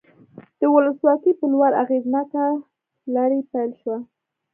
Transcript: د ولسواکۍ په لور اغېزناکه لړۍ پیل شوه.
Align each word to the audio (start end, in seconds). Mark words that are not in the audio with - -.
د 0.59 0.61
ولسواکۍ 0.73 1.31
په 1.39 1.45
لور 1.51 1.71
اغېزناکه 1.83 2.43
لړۍ 3.15 3.41
پیل 3.51 3.71
شوه. 3.81 3.97